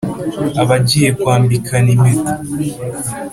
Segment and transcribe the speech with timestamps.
[0.61, 2.33] abagiye kwambikana impeta